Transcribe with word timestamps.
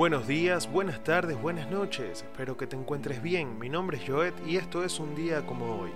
Buenos 0.00 0.26
días, 0.26 0.72
buenas 0.72 1.04
tardes, 1.04 1.38
buenas 1.38 1.70
noches. 1.70 2.22
Espero 2.22 2.56
que 2.56 2.66
te 2.66 2.74
encuentres 2.74 3.20
bien. 3.20 3.58
Mi 3.58 3.68
nombre 3.68 3.98
es 3.98 4.08
Joet 4.08 4.32
y 4.46 4.56
esto 4.56 4.82
es 4.82 4.98
un 4.98 5.14
día 5.14 5.44
como 5.44 5.78
hoy. 5.78 5.90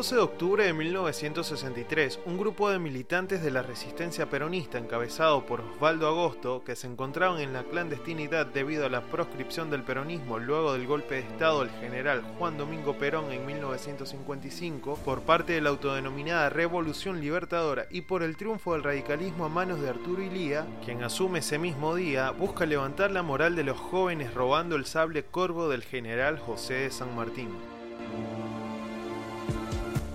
12 0.00 0.14
de 0.14 0.22
octubre 0.22 0.64
de 0.64 0.72
1963, 0.72 2.20
un 2.24 2.38
grupo 2.38 2.70
de 2.70 2.78
militantes 2.78 3.42
de 3.42 3.50
la 3.50 3.60
resistencia 3.60 4.30
peronista 4.30 4.78
encabezado 4.78 5.44
por 5.44 5.60
Osvaldo 5.60 6.08
Agosto, 6.08 6.64
que 6.64 6.74
se 6.74 6.86
encontraban 6.86 7.38
en 7.38 7.52
la 7.52 7.64
clandestinidad 7.64 8.46
debido 8.46 8.86
a 8.86 8.88
la 8.88 9.02
proscripción 9.02 9.68
del 9.68 9.82
peronismo 9.82 10.38
luego 10.38 10.72
del 10.72 10.86
golpe 10.86 11.16
de 11.16 11.20
Estado 11.20 11.60
del 11.60 11.70
general 11.82 12.22
Juan 12.38 12.56
Domingo 12.56 12.96
Perón 12.96 13.30
en 13.30 13.44
1955 13.44 15.00
por 15.04 15.20
parte 15.20 15.52
de 15.52 15.60
la 15.60 15.68
autodenominada 15.68 16.48
Revolución 16.48 17.20
Libertadora 17.20 17.84
y 17.90 18.00
por 18.00 18.22
el 18.22 18.38
triunfo 18.38 18.72
del 18.72 18.84
radicalismo 18.84 19.44
a 19.44 19.50
manos 19.50 19.82
de 19.82 19.90
Arturo 19.90 20.22
Ilía, 20.22 20.66
quien 20.82 21.02
asume 21.02 21.40
ese 21.40 21.58
mismo 21.58 21.94
día, 21.94 22.30
busca 22.30 22.64
levantar 22.64 23.10
la 23.10 23.22
moral 23.22 23.54
de 23.54 23.64
los 23.64 23.78
jóvenes 23.78 24.32
robando 24.32 24.76
el 24.76 24.86
sable 24.86 25.24
corvo 25.24 25.68
del 25.68 25.84
general 25.84 26.38
José 26.38 26.72
de 26.72 26.90
San 26.90 27.14
Martín. 27.14 27.50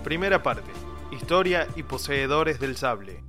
Primera 0.06 0.40
parte. 0.40 0.70
Historia 1.10 1.66
y 1.74 1.82
poseedores 1.82 2.60
del 2.60 2.76
sable. 2.76 3.24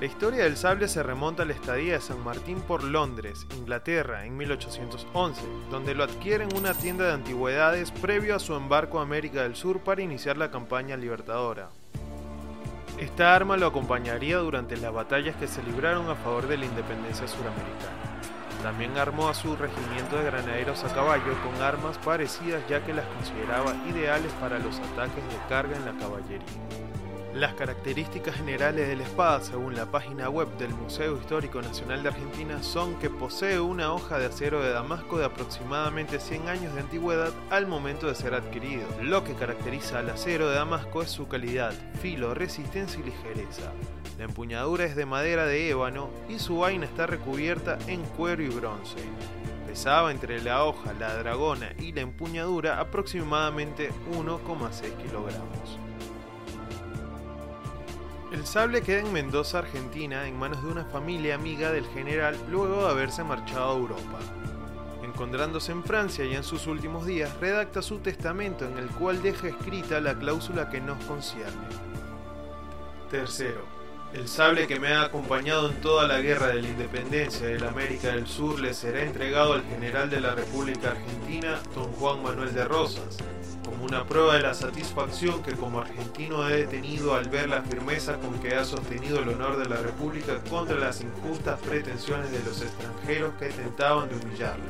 La 0.00 0.06
historia 0.06 0.44
del 0.44 0.56
sable 0.56 0.88
se 0.88 1.02
remonta 1.02 1.42
a 1.42 1.44
la 1.44 1.52
estadía 1.52 1.92
de 1.92 2.00
San 2.00 2.24
Martín 2.24 2.62
por 2.62 2.82
Londres, 2.82 3.46
Inglaterra, 3.58 4.24
en 4.24 4.34
1811, 4.38 5.42
donde 5.70 5.94
lo 5.94 6.04
adquiere 6.04 6.44
en 6.44 6.56
una 6.56 6.72
tienda 6.72 7.04
de 7.04 7.12
antigüedades 7.12 7.90
previo 7.90 8.34
a 8.34 8.38
su 8.38 8.54
embarco 8.54 8.98
a 8.98 9.02
América 9.02 9.42
del 9.42 9.56
Sur 9.56 9.80
para 9.80 10.00
iniciar 10.00 10.38
la 10.38 10.50
campaña 10.50 10.96
libertadora. 10.96 11.68
Esta 12.96 13.34
arma 13.34 13.58
lo 13.58 13.66
acompañaría 13.66 14.38
durante 14.38 14.78
las 14.78 14.94
batallas 14.94 15.36
que 15.36 15.48
se 15.48 15.62
libraron 15.64 16.08
a 16.08 16.14
favor 16.14 16.48
de 16.48 16.56
la 16.56 16.64
independencia 16.64 17.28
suramericana. 17.28 18.13
También 18.64 18.96
armó 18.96 19.28
a 19.28 19.34
su 19.34 19.54
regimiento 19.56 20.16
de 20.16 20.24
granaderos 20.24 20.82
a 20.84 20.94
caballo 20.94 21.34
con 21.44 21.62
armas 21.62 21.98
parecidas 21.98 22.66
ya 22.66 22.82
que 22.82 22.94
las 22.94 23.04
consideraba 23.04 23.74
ideales 23.90 24.32
para 24.40 24.58
los 24.58 24.78
ataques 24.78 25.22
de 25.22 25.36
carga 25.50 25.76
en 25.76 25.84
la 25.84 25.92
caballería. 26.00 26.48
Las 27.34 27.54
características 27.54 28.36
generales 28.36 28.86
de 28.86 28.94
la 28.94 29.02
espada, 29.02 29.40
según 29.40 29.74
la 29.74 29.86
página 29.86 30.28
web 30.28 30.46
del 30.56 30.72
Museo 30.72 31.16
Histórico 31.16 31.60
Nacional 31.60 32.04
de 32.04 32.10
Argentina, 32.10 32.62
son 32.62 32.94
que 33.00 33.10
posee 33.10 33.58
una 33.58 33.92
hoja 33.92 34.20
de 34.20 34.26
acero 34.26 34.62
de 34.62 34.70
Damasco 34.70 35.18
de 35.18 35.24
aproximadamente 35.24 36.20
100 36.20 36.48
años 36.48 36.74
de 36.74 36.82
antigüedad 36.82 37.32
al 37.50 37.66
momento 37.66 38.06
de 38.06 38.14
ser 38.14 38.34
adquirido. 38.34 38.86
Lo 39.02 39.24
que 39.24 39.34
caracteriza 39.34 39.98
al 39.98 40.10
acero 40.10 40.48
de 40.48 40.54
Damasco 40.54 41.02
es 41.02 41.10
su 41.10 41.26
calidad, 41.26 41.74
filo, 42.00 42.34
resistencia 42.34 43.00
y 43.00 43.02
ligereza. 43.02 43.72
La 44.16 44.26
empuñadura 44.26 44.84
es 44.84 44.94
de 44.94 45.04
madera 45.04 45.44
de 45.44 45.70
ébano 45.70 46.10
y 46.28 46.38
su 46.38 46.58
vaina 46.58 46.84
está 46.84 47.08
recubierta 47.08 47.78
en 47.88 48.02
cuero 48.16 48.44
y 48.44 48.48
bronce. 48.48 48.98
Pesaba 49.66 50.12
entre 50.12 50.40
la 50.40 50.62
hoja, 50.62 50.92
la 51.00 51.12
dragona 51.16 51.72
y 51.80 51.92
la 51.92 52.02
empuñadura 52.02 52.78
aproximadamente 52.78 53.90
1,6 54.12 54.96
kilogramos. 54.98 55.83
El 58.34 58.46
sable 58.46 58.82
queda 58.82 58.98
en 58.98 59.12
Mendoza, 59.12 59.60
Argentina, 59.60 60.26
en 60.26 60.36
manos 60.36 60.60
de 60.64 60.68
una 60.68 60.84
familia 60.84 61.36
amiga 61.36 61.70
del 61.70 61.86
general 61.86 62.36
luego 62.50 62.82
de 62.82 62.90
haberse 62.90 63.22
marchado 63.22 63.70
a 63.70 63.78
Europa. 63.78 64.18
Encontrándose 65.04 65.70
en 65.70 65.84
Francia 65.84 66.24
y 66.24 66.34
en 66.34 66.42
sus 66.42 66.66
últimos 66.66 67.06
días, 67.06 67.32
redacta 67.40 67.80
su 67.80 68.00
testamento 68.00 68.66
en 68.66 68.76
el 68.76 68.88
cual 68.88 69.22
deja 69.22 69.46
escrita 69.46 70.00
la 70.00 70.18
cláusula 70.18 70.68
que 70.68 70.80
nos 70.80 70.98
concierne. 71.04 71.68
Tercero, 73.08 73.64
el 74.14 74.28
sable 74.28 74.68
que 74.68 74.78
me 74.78 74.92
ha 74.92 75.02
acompañado 75.02 75.68
en 75.68 75.80
toda 75.80 76.06
la 76.06 76.20
guerra 76.20 76.48
de 76.48 76.62
la 76.62 76.68
independencia 76.68 77.46
de 77.46 77.58
la 77.58 77.68
América 77.68 78.08
del 78.08 78.28
Sur 78.28 78.60
le 78.60 78.72
será 78.72 79.02
entregado 79.02 79.54
al 79.54 79.64
general 79.64 80.08
de 80.08 80.20
la 80.20 80.34
República 80.34 80.92
Argentina, 80.92 81.60
don 81.74 81.90
Juan 81.94 82.22
Manuel 82.22 82.54
de 82.54 82.64
Rosas, 82.64 83.18
como 83.64 83.84
una 83.84 84.04
prueba 84.04 84.36
de 84.36 84.42
la 84.42 84.54
satisfacción 84.54 85.42
que 85.42 85.54
como 85.54 85.80
argentino 85.80 86.48
he 86.48 86.64
tenido 86.66 87.14
al 87.14 87.28
ver 87.28 87.48
la 87.48 87.62
firmeza 87.62 88.16
con 88.18 88.38
que 88.38 88.54
ha 88.54 88.64
sostenido 88.64 89.18
el 89.18 89.30
honor 89.30 89.56
de 89.56 89.68
la 89.68 89.76
República 89.76 90.38
contra 90.48 90.78
las 90.78 91.00
injustas 91.00 91.60
pretensiones 91.60 92.30
de 92.30 92.42
los 92.44 92.62
extranjeros 92.62 93.34
que 93.40 93.48
tentaban 93.48 94.08
de 94.08 94.14
humillarla, 94.14 94.64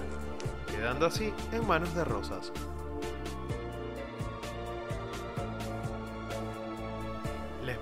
quedando 0.71 1.07
así 1.07 1.35
en 1.53 1.67
manos 1.67 1.95
de 1.95 2.05
Rosas. 2.05 2.51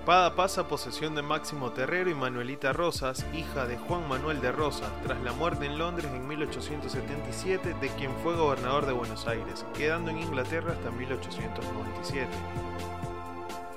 Espada 0.03 0.35
pasa 0.35 0.61
a 0.61 0.67
posesión 0.67 1.15
de 1.15 1.21
Máximo 1.21 1.71
Terrero 1.71 2.09
y 2.09 2.13
Manuelita 2.13 2.73
Rosas, 2.73 3.25
hija 3.33 3.65
de 3.65 3.77
Juan 3.77 4.05
Manuel 4.09 4.41
de 4.41 4.51
Rosas, 4.51 4.89
tras 5.01 5.23
la 5.23 5.31
muerte 5.31 5.65
en 5.65 5.77
Londres 5.77 6.11
en 6.13 6.27
1877 6.27 7.73
de 7.79 7.87
quien 7.91 8.11
fue 8.21 8.35
gobernador 8.35 8.85
de 8.85 8.91
Buenos 8.91 9.25
Aires, 9.27 9.65
quedando 9.73 10.11
en 10.11 10.19
Inglaterra 10.19 10.73
hasta 10.73 10.91
1897. 10.91 12.27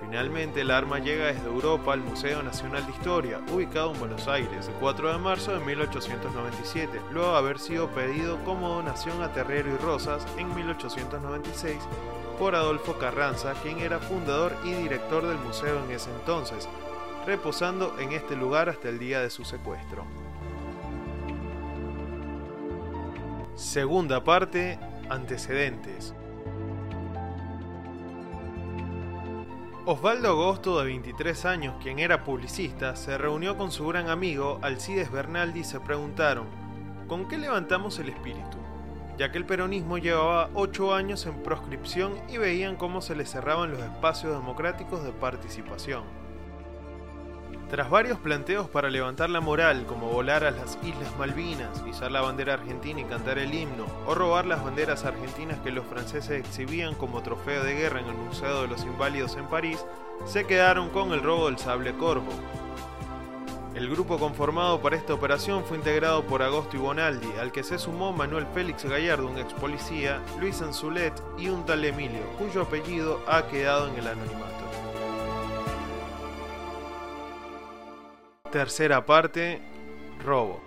Finalmente, 0.08 0.60
el 0.60 0.70
arma 0.70 1.00
llega 1.00 1.26
desde 1.26 1.46
Europa 1.46 1.92
al 1.92 2.00
Museo 2.00 2.40
Nacional 2.40 2.86
de 2.86 2.92
Historia, 2.92 3.40
ubicado 3.52 3.92
en 3.92 3.98
Buenos 3.98 4.28
Aires, 4.28 4.68
el 4.68 4.74
4 4.74 5.12
de 5.12 5.18
marzo 5.18 5.58
de 5.58 5.64
1897, 5.64 7.00
luego 7.10 7.32
de 7.32 7.38
haber 7.38 7.58
sido 7.58 7.88
pedido 7.88 8.42
como 8.44 8.68
donación 8.68 9.20
a 9.22 9.32
Terrero 9.32 9.74
y 9.74 9.76
Rosas 9.78 10.24
en 10.38 10.54
1896 10.54 11.78
por 12.38 12.54
Adolfo 12.54 12.96
Carranza, 12.98 13.54
quien 13.64 13.80
era 13.80 13.98
fundador 13.98 14.56
y 14.64 14.74
director 14.74 15.26
del 15.26 15.38
museo 15.38 15.84
en 15.84 15.90
ese 15.90 16.10
entonces, 16.12 16.68
reposando 17.26 17.98
en 17.98 18.12
este 18.12 18.36
lugar 18.36 18.68
hasta 18.68 18.88
el 18.88 19.00
día 19.00 19.20
de 19.20 19.30
su 19.30 19.44
secuestro. 19.44 20.04
Segunda 23.56 24.22
parte, 24.22 24.78
antecedentes. 25.08 26.14
Osvaldo 29.88 30.30
Agosto, 30.30 30.80
de 30.80 30.86
23 30.86 31.44
años, 31.44 31.76
quien 31.80 32.00
era 32.00 32.24
publicista, 32.24 32.96
se 32.96 33.16
reunió 33.16 33.56
con 33.56 33.70
su 33.70 33.86
gran 33.86 34.08
amigo 34.08 34.58
Alcides 34.60 35.12
Bernaldi 35.12 35.60
y 35.60 35.64
se 35.64 35.78
preguntaron, 35.78 36.48
¿con 37.06 37.28
qué 37.28 37.38
levantamos 37.38 38.00
el 38.00 38.08
espíritu? 38.08 38.58
ya 39.16 39.30
que 39.30 39.38
el 39.38 39.46
peronismo 39.46 39.96
llevaba 39.96 40.50
ocho 40.54 40.92
años 40.92 41.24
en 41.26 41.42
proscripción 41.42 42.14
y 42.28 42.36
veían 42.36 42.76
cómo 42.76 43.00
se 43.00 43.14
le 43.14 43.24
cerraban 43.24 43.70
los 43.70 43.80
espacios 43.80 44.36
democráticos 44.36 45.04
de 45.04 45.12
participación. 45.12 46.02
Tras 47.70 47.90
varios 47.90 48.18
planteos 48.18 48.68
para 48.68 48.90
levantar 48.90 49.28
la 49.28 49.40
moral, 49.40 49.86
como 49.86 50.08
volar 50.08 50.44
a 50.44 50.52
las 50.52 50.78
Islas 50.84 51.12
Malvinas, 51.18 51.82
izar 51.88 52.12
la 52.12 52.20
bandera 52.20 52.54
argentina 52.54 53.00
y 53.00 53.04
cantar 53.04 53.38
el 53.38 53.52
himno, 53.52 53.86
o 54.06 54.14
robar 54.14 54.46
las 54.46 54.62
banderas 54.62 55.04
argentinas 55.04 55.58
que 55.60 55.72
los 55.72 55.84
franceses 55.86 56.38
exhibían 56.38 56.94
como 56.94 57.22
trofeo 57.22 57.64
de 57.64 57.74
guerra 57.74 58.00
en 58.00 58.06
el 58.06 58.14
Museo 58.14 58.62
de 58.62 58.68
los 58.68 58.84
Inválidos 58.84 59.36
en 59.36 59.46
París, 59.46 59.84
se 60.26 60.46
quedaron 60.46 60.90
con 60.90 61.12
el 61.12 61.22
robo 61.22 61.46
del 61.46 61.58
sable 61.58 61.94
corvo, 61.96 62.32
el 63.76 63.90
grupo 63.90 64.18
conformado 64.18 64.80
para 64.80 64.96
esta 64.96 65.12
operación 65.12 65.62
fue 65.62 65.76
integrado 65.76 66.24
por 66.24 66.42
Agosto 66.42 66.78
y 66.78 66.80
Bonaldi, 66.80 67.30
al 67.38 67.52
que 67.52 67.62
se 67.62 67.78
sumó 67.78 68.10
Manuel 68.10 68.46
Félix 68.54 68.86
Gallardo, 68.86 69.28
un 69.28 69.36
ex 69.36 69.52
policía, 69.52 70.18
Luis 70.40 70.62
Anzulet 70.62 71.12
y 71.36 71.50
un 71.50 71.66
tal 71.66 71.84
Emilio, 71.84 72.22
cuyo 72.38 72.62
apellido 72.62 73.20
ha 73.28 73.46
quedado 73.48 73.88
en 73.88 73.96
el 73.96 74.06
anonimato. 74.06 74.55
Tercera 78.52 79.04
parte, 79.04 79.60
robo. 80.24 80.60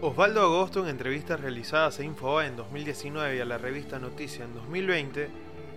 Osvaldo 0.00 0.40
Agosto, 0.40 0.84
en 0.84 0.88
entrevistas 0.88 1.40
realizadas 1.40 1.98
a 1.98 2.04
Infobae 2.04 2.46
en 2.46 2.56
2019 2.56 3.36
y 3.36 3.40
a 3.40 3.44
la 3.44 3.58
revista 3.58 3.98
Noticia 3.98 4.44
en 4.44 4.54
2020, 4.54 5.30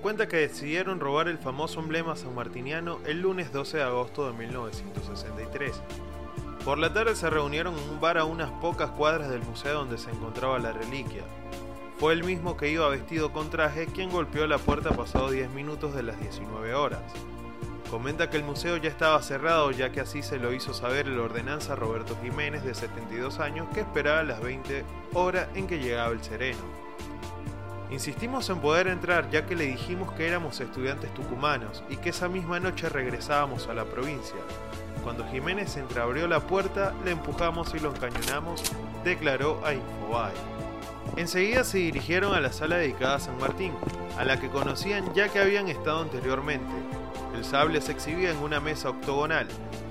cuenta 0.03 0.27
que 0.27 0.37
decidieron 0.37 0.99
robar 0.99 1.27
el 1.27 1.39
famoso 1.39 1.79
emblema 1.79 2.15
sanmartiniano 2.15 2.99
el 3.07 3.21
lunes 3.21 3.51
12 3.51 3.77
de 3.77 3.83
agosto 3.83 4.31
de 4.31 4.37
1963. 4.37 5.81
Por 6.63 6.77
la 6.77 6.93
tarde 6.93 7.15
se 7.15 7.29
reunieron 7.31 7.75
en 7.75 7.89
un 7.89 7.99
bar 7.99 8.19
a 8.19 8.25
unas 8.25 8.51
pocas 8.61 8.91
cuadras 8.91 9.31
del 9.31 9.41
museo 9.41 9.79
donde 9.79 9.97
se 9.97 10.11
encontraba 10.11 10.59
la 10.59 10.73
reliquia. 10.73 11.23
Fue 11.97 12.13
el 12.13 12.23
mismo 12.23 12.55
que 12.55 12.69
iba 12.69 12.87
vestido 12.87 13.33
con 13.33 13.49
traje 13.49 13.87
quien 13.87 14.11
golpeó 14.11 14.45
la 14.45 14.59
puerta 14.59 14.91
pasado 14.91 15.31
10 15.31 15.49
minutos 15.49 15.95
de 15.95 16.03
las 16.03 16.19
19 16.19 16.75
horas. 16.75 17.01
Comenta 17.91 18.29
que 18.29 18.37
el 18.37 18.45
museo 18.45 18.77
ya 18.77 18.87
estaba 18.87 19.21
cerrado 19.21 19.69
ya 19.71 19.91
que 19.91 19.99
así 19.99 20.23
se 20.23 20.39
lo 20.39 20.53
hizo 20.53 20.73
saber 20.73 21.07
el 21.07 21.19
ordenanza 21.19 21.75
Roberto 21.75 22.17
Jiménez 22.23 22.63
de 22.63 22.73
72 22.73 23.41
años 23.41 23.67
que 23.73 23.81
esperaba 23.81 24.23
las 24.23 24.39
20 24.39 24.85
horas 25.13 25.49
en 25.55 25.67
que 25.67 25.77
llegaba 25.77 26.13
el 26.13 26.23
sereno. 26.23 26.61
Insistimos 27.89 28.49
en 28.49 28.61
poder 28.61 28.87
entrar 28.87 29.29
ya 29.29 29.45
que 29.45 29.57
le 29.57 29.65
dijimos 29.65 30.13
que 30.13 30.25
éramos 30.25 30.61
estudiantes 30.61 31.13
tucumanos 31.13 31.83
y 31.89 31.97
que 31.97 32.11
esa 32.11 32.29
misma 32.29 32.61
noche 32.61 32.87
regresábamos 32.87 33.67
a 33.67 33.73
la 33.73 33.83
provincia. 33.83 34.39
Cuando 35.03 35.27
Jiménez 35.27 35.75
entreabrió 35.75 36.29
la 36.29 36.39
puerta, 36.39 36.93
le 37.03 37.11
empujamos 37.11 37.75
y 37.75 37.79
lo 37.79 37.93
encañonamos, 37.93 38.63
declaró 39.03 39.59
a 39.65 39.73
Infobae. 39.73 40.60
Enseguida 41.17 41.63
se 41.63 41.77
dirigieron 41.77 42.33
a 42.33 42.39
la 42.39 42.51
sala 42.51 42.77
dedicada 42.77 43.15
a 43.15 43.19
San 43.19 43.37
Martín, 43.37 43.73
a 44.17 44.23
la 44.23 44.39
que 44.39 44.49
conocían 44.49 45.13
ya 45.13 45.29
que 45.29 45.39
habían 45.39 45.67
estado 45.67 46.01
anteriormente. 46.01 46.71
El 47.35 47.45
sable 47.45 47.81
se 47.81 47.91
exhibía 47.91 48.31
en 48.31 48.37
una 48.37 48.59
mesa 48.59 48.89
octogonal. 48.89 49.47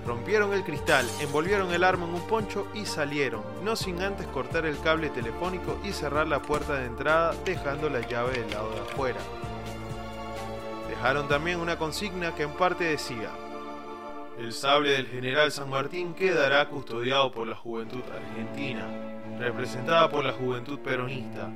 Rompieron 0.06 0.52
el 0.54 0.64
cristal, 0.64 1.06
envolvieron 1.20 1.72
el 1.72 1.84
arma 1.84 2.06
en 2.06 2.14
un 2.14 2.26
poncho 2.26 2.66
y 2.74 2.86
salieron, 2.86 3.42
no 3.62 3.76
sin 3.76 4.00
antes 4.02 4.26
cortar 4.28 4.66
el 4.66 4.80
cable 4.80 5.10
telefónico 5.10 5.78
y 5.84 5.92
cerrar 5.92 6.26
la 6.26 6.40
puerta 6.42 6.74
de 6.74 6.86
entrada 6.86 7.34
dejando 7.44 7.90
la 7.90 8.00
llave 8.00 8.32
del 8.32 8.50
lado 8.50 8.70
de 8.72 8.80
afuera. 8.80 9.20
Dejaron 10.88 11.28
también 11.28 11.60
una 11.60 11.78
consigna 11.78 12.34
que 12.34 12.42
en 12.44 12.52
parte 12.52 12.84
decía, 12.84 13.30
el 14.38 14.54
sable 14.54 14.92
del 14.92 15.06
general 15.06 15.52
San 15.52 15.68
Martín 15.68 16.14
quedará 16.14 16.66
custodiado 16.68 17.30
por 17.30 17.46
la 17.46 17.56
juventud 17.56 18.02
argentina, 18.10 18.88
representada 19.40 20.08
por 20.08 20.24
la 20.24 20.32
juventud 20.32 20.78
peronista. 20.78 21.50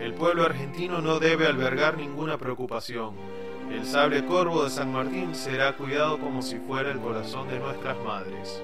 El 0.00 0.14
pueblo 0.14 0.44
argentino 0.44 1.00
no 1.00 1.18
debe 1.18 1.46
albergar 1.46 1.96
ninguna 1.96 2.38
preocupación. 2.38 3.14
El 3.70 3.84
sable 3.84 4.24
corvo 4.24 4.64
de 4.64 4.70
San 4.70 4.92
Martín 4.92 5.34
será 5.34 5.76
cuidado 5.76 6.18
como 6.18 6.42
si 6.42 6.58
fuera 6.58 6.90
el 6.90 6.98
corazón 6.98 7.48
de 7.48 7.58
nuestras 7.60 7.96
madres. 7.98 8.62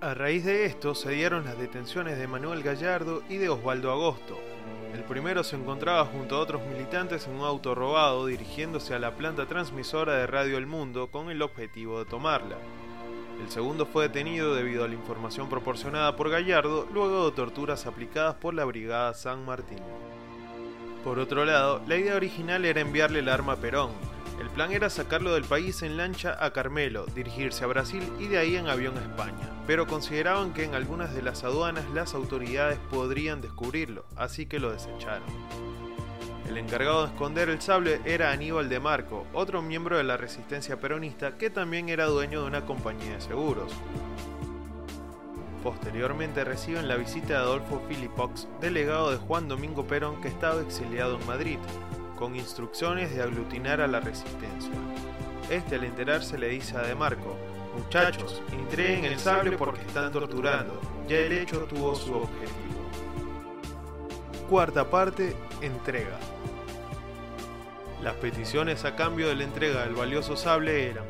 A 0.00 0.14
raíz 0.14 0.44
de 0.44 0.64
esto 0.64 0.94
se 0.94 1.10
dieron 1.10 1.44
las 1.44 1.58
detenciones 1.58 2.16
de 2.16 2.28
Manuel 2.28 2.62
Gallardo 2.62 3.22
y 3.28 3.36
de 3.36 3.48
Osvaldo 3.48 3.90
Agosto, 3.90 4.38
el 4.94 5.04
primero 5.04 5.44
se 5.44 5.56
encontraba 5.56 6.06
junto 6.06 6.36
a 6.36 6.40
otros 6.40 6.62
militantes 6.66 7.26
en 7.26 7.34
un 7.34 7.44
auto 7.44 7.74
robado 7.74 8.26
dirigiéndose 8.26 8.94
a 8.94 8.98
la 8.98 9.14
planta 9.14 9.46
transmisora 9.46 10.14
de 10.14 10.26
Radio 10.26 10.56
El 10.56 10.66
Mundo 10.66 11.10
con 11.10 11.30
el 11.30 11.42
objetivo 11.42 11.98
de 11.98 12.06
tomarla. 12.06 12.56
El 13.40 13.50
segundo 13.50 13.86
fue 13.86 14.08
detenido 14.08 14.54
debido 14.54 14.84
a 14.84 14.88
la 14.88 14.94
información 14.94 15.48
proporcionada 15.48 16.16
por 16.16 16.30
Gallardo 16.30 16.86
luego 16.92 17.30
de 17.30 17.36
torturas 17.36 17.86
aplicadas 17.86 18.34
por 18.34 18.54
la 18.54 18.64
Brigada 18.64 19.14
San 19.14 19.44
Martín. 19.44 19.78
Por 21.04 21.18
otro 21.18 21.44
lado, 21.44 21.80
la 21.86 21.96
idea 21.96 22.16
original 22.16 22.64
era 22.64 22.80
enviarle 22.80 23.20
el 23.20 23.28
arma 23.28 23.54
a 23.54 23.56
Perón, 23.56 23.90
el 24.40 24.50
plan 24.50 24.72
era 24.72 24.88
sacarlo 24.88 25.34
del 25.34 25.42
país 25.42 25.82
en 25.82 25.96
lancha 25.96 26.36
a 26.44 26.52
Carmelo, 26.52 27.06
dirigirse 27.06 27.64
a 27.64 27.66
Brasil 27.66 28.04
y 28.20 28.28
de 28.28 28.38
ahí 28.38 28.54
en 28.54 28.68
avión 28.68 28.96
a 28.96 29.00
España, 29.00 29.50
pero 29.66 29.88
consideraban 29.88 30.52
que 30.54 30.62
en 30.62 30.76
algunas 30.76 31.12
de 31.12 31.22
las 31.22 31.42
aduanas 31.42 31.84
las 31.92 32.14
autoridades 32.14 32.78
podrían 32.90 33.40
descubrirlo, 33.40 34.04
así 34.16 34.46
que 34.46 34.60
lo 34.60 34.70
desecharon. 34.70 35.26
El 36.48 36.56
encargado 36.56 37.02
de 37.02 37.08
esconder 37.12 37.50
el 37.50 37.60
sable 37.60 38.00
era 38.06 38.32
Aníbal 38.32 38.70
de 38.70 38.80
Marco, 38.80 39.26
otro 39.34 39.60
miembro 39.60 39.98
de 39.98 40.04
la 40.04 40.16
resistencia 40.16 40.80
peronista 40.80 41.36
que 41.36 41.50
también 41.50 41.90
era 41.90 42.06
dueño 42.06 42.40
de 42.40 42.46
una 42.46 42.64
compañía 42.64 43.16
de 43.16 43.20
seguros. 43.20 43.70
Posteriormente 45.62 46.44
reciben 46.44 46.88
la 46.88 46.96
visita 46.96 47.34
de 47.34 47.36
Adolfo 47.36 47.82
Philippox, 47.86 48.48
delegado 48.62 49.10
de 49.10 49.18
Juan 49.18 49.46
Domingo 49.46 49.86
Perón 49.86 50.22
que 50.22 50.28
estaba 50.28 50.62
exiliado 50.62 51.18
en 51.20 51.26
Madrid, 51.26 51.58
con 52.18 52.34
instrucciones 52.34 53.14
de 53.14 53.22
aglutinar 53.22 53.82
a 53.82 53.86
la 53.86 54.00
resistencia. 54.00 54.72
Este 55.50 55.74
al 55.74 55.84
enterarse 55.84 56.38
le 56.38 56.48
dice 56.48 56.78
a 56.78 56.80
De 56.80 56.94
Marco, 56.94 57.36
muchachos, 57.76 58.42
entreguen 58.52 59.04
el 59.04 59.18
sable 59.18 59.58
porque 59.58 59.82
están 59.82 60.10
torturando, 60.10 60.80
ya 61.06 61.18
el 61.18 61.32
hecho 61.32 61.64
tuvo 61.64 61.94
su 61.94 62.14
objetivo. 62.14 62.67
Cuarta 64.48 64.88
parte, 64.88 65.36
entrega. 65.60 66.18
Las 68.02 68.14
peticiones 68.14 68.86
a 68.86 68.96
cambio 68.96 69.28
de 69.28 69.36
la 69.36 69.44
entrega 69.44 69.84
del 69.84 69.94
valioso 69.94 70.38
sable 70.38 70.88
eran 70.88 71.04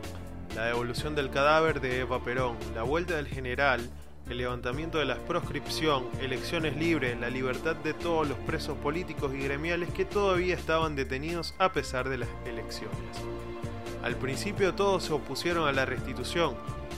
la 0.57 0.65
devolución 0.65 1.15
del 1.15 1.31
cadáver 1.31 1.81
de 1.81 2.01
Eva 2.01 2.21
Perón, 2.25 2.57
la 2.75 2.83
vuelta 2.83 3.15
del 3.15 3.29
general, 3.29 3.89
el 4.29 4.39
levantamiento 4.39 4.99
de 4.99 5.05
la 5.05 5.19
proscripción, 5.19 6.05
elecciones 6.21 6.77
libres, 6.77 7.17
la 7.21 7.31
libertad 7.31 7.77
de 7.77 7.95
todos 7.95 8.29
los 8.29 8.39
presos 8.39 8.77
políticos 8.79 9.33
y 9.33 9.45
gremiales 9.45 9.93
que 9.93 10.05
todavía 10.05 10.57
estaban 10.57 10.97
detenidos 10.97 11.55
a 11.59 11.73
pesar 11.73 12.09
de 12.09 12.19
las 12.19 12.29
elecciones. 12.45 12.99
Al 14.03 14.17
principio 14.17 14.75
todos 14.75 15.05
se 15.05 15.13
opusieron 15.13 15.69
a 15.69 15.73
la 15.73 15.85
restitución, 15.85 16.57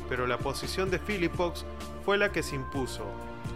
pero 0.08 0.26
la 0.26 0.38
posición 0.38 0.90
de 0.90 1.00
Philippox 1.00 1.66
fue 2.06 2.16
la 2.16 2.32
que 2.32 2.42
se 2.42 2.56
impuso. 2.56 3.04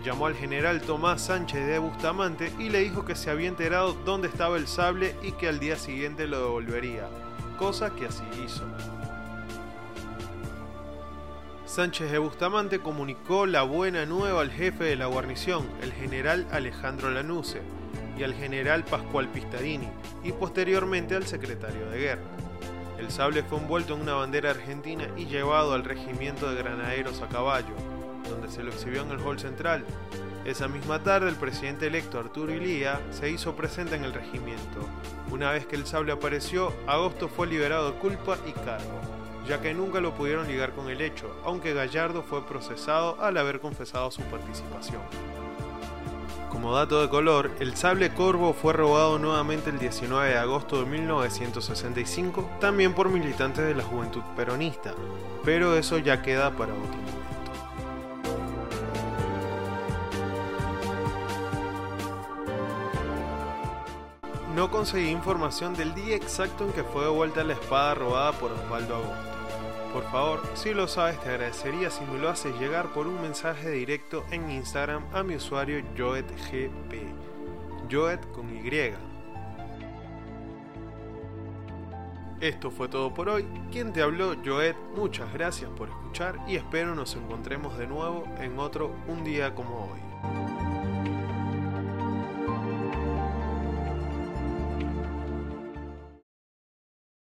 Llamó 0.05 0.27
al 0.27 0.35
general 0.35 0.83
Tomás 0.83 1.23
Sánchez 1.23 1.67
de 1.67 1.79
Bustamante 1.79 2.53
y 2.59 2.69
le 2.69 2.81
dijo 2.81 3.07
que 3.07 3.15
se 3.15 3.31
había 3.31 3.49
enterado 3.49 3.95
dónde 4.05 4.29
estaba 4.29 4.59
el 4.59 4.67
sable 4.67 5.17
y 5.23 5.33
que 5.33 5.49
al 5.49 5.59
día 5.59 5.77
siguiente 5.77 6.27
lo 6.27 6.41
devolvería, 6.41 7.09
cosa 7.59 7.89
que 7.95 8.05
así 8.05 8.23
hizo. 8.45 8.65
Sánchez 11.65 12.13
de 12.13 12.19
Bustamante 12.19 12.81
comunicó 12.81 13.47
la 13.47 13.63
buena 13.63 14.05
nueva 14.05 14.43
al 14.43 14.51
jefe 14.51 14.85
de 14.85 14.97
la 14.97 15.07
guarnición, 15.07 15.67
el 15.81 15.95
general 15.95 16.47
Alejandro 16.53 17.11
Lanuse, 17.11 17.63
y 18.19 18.25
al 18.25 18.35
general 18.35 18.85
Pascual 18.85 19.29
Pistarini, 19.29 19.89
y 20.23 20.33
posteriormente 20.33 21.17
al 21.17 21.27
secretario 21.27 21.89
de 21.89 21.99
guerra. 21.99 22.23
El 22.99 23.11
sable 23.11 23.43
fue 23.43 23.59
envuelto 23.59 23.95
en 23.95 24.03
una 24.03 24.13
bandera 24.13 24.51
argentina 24.51 25.09
y 25.17 25.25
llevado 25.25 25.73
al 25.73 25.83
regimiento 25.83 26.51
de 26.51 26.63
granaderos 26.63 27.23
a 27.23 27.29
caballo, 27.29 27.75
donde 28.29 28.51
se 28.51 28.63
lo 28.63 28.71
exhibió 28.71 29.03
en 29.03 29.11
el 29.11 29.21
hall 29.21 29.39
central. 29.39 29.85
Esa 30.45 30.69
misma 30.69 31.03
tarde 31.03 31.29
el 31.29 31.37
presidente 31.37 31.87
electo 31.87 32.19
Arturo 32.19 32.53
Ilía 32.53 33.01
se 33.11 33.31
hizo 33.31 33.57
presente 33.57 33.97
en 33.97 34.05
el 34.05 34.13
regimiento. 34.13 34.89
Una 35.31 35.51
vez 35.51 35.67
que 35.67 35.77
el 35.77 35.87
sable 35.87 36.13
apareció, 36.13 36.73
Agosto 36.87 37.29
fue 37.29 37.47
liberado 37.47 37.93
de 37.93 37.99
culpa 37.99 38.37
y 38.47 38.53
cargo 38.53 39.01
ya 39.47 39.61
que 39.61 39.75
nunca 39.75 40.01
lo 40.01 40.15
pudieron 40.15 40.47
ligar 40.47 40.73
con 40.73 40.89
el 40.89 41.01
hecho, 41.01 41.35
aunque 41.45 41.75
Gallardo 41.75 42.23
fue 42.23 42.47
procesado 42.47 43.21
al 43.21 43.37
haber 43.37 43.61
confesado 43.61 44.11
su 44.11 44.23
participación. 44.23 45.03
Como 46.51 46.75
dato 46.75 47.03
de 47.03 47.09
color, 47.09 47.51
el 47.59 47.77
sable 47.77 48.15
corvo 48.15 48.55
fue 48.55 48.73
robado 48.73 49.19
nuevamente 49.19 49.71
el 49.71 49.79
19 49.79 50.31
de 50.31 50.39
agosto 50.39 50.81
de 50.81 50.87
1965, 50.87 52.49
también 52.61 52.95
por 52.95 53.11
militantes 53.11 53.65
de 53.65 53.75
la 53.75 53.83
juventud 53.83 54.23
peronista, 54.37 54.95
pero 55.45 55.77
eso 55.77 55.99
ya 55.99 56.23
queda 56.23 56.53
para 56.53 56.73
otro 56.73 57.24
No 64.55 64.71
conseguí 64.71 65.09
información 65.09 65.75
del 65.75 65.95
día 65.97 66.15
exacto 66.15 66.65
en 66.65 66.73
que 66.73 66.85
fue 66.85 67.03
devuelta 67.03 67.43
la 67.43 67.55
espada 67.55 67.95
robada 67.95 68.31
por 68.33 68.53
Osvaldo 68.53 68.95
Agosto. 68.95 69.35
Por 69.93 70.05
favor, 70.13 70.43
si 70.55 70.73
lo 70.73 70.87
sabes 70.87 71.19
te 71.21 71.29
agradecería 71.29 71.91
si 71.91 72.05
me 72.05 72.19
lo 72.19 72.29
haces 72.29 72.55
llegar 72.61 72.93
por 72.93 73.09
un 73.09 73.21
mensaje 73.21 73.71
directo 73.71 74.25
en 74.31 74.49
Instagram 74.53 75.03
a 75.13 75.25
mi 75.25 75.35
usuario 75.35 75.85
JoetGP. 75.97 76.95
Joet 77.91 78.31
con 78.31 78.49
Y. 78.55 78.93
Esto 82.41 82.71
fue 82.71 82.87
todo 82.87 83.13
por 83.13 83.29
hoy. 83.29 83.45
Quien 83.73 83.93
te 83.93 84.03
habló, 84.03 84.37
Joet, 84.45 84.77
muchas 84.95 85.33
gracias 85.33 85.69
por 85.71 85.89
escuchar 85.89 86.39
y 86.47 86.55
espero 86.55 86.95
nos 86.95 87.17
encontremos 87.17 87.77
de 87.77 87.89
nuevo 87.89 88.25
en 88.39 88.57
otro 88.61 88.95
Un 89.09 89.25
día 89.25 89.53
como 89.53 89.91
hoy. 89.91 90.14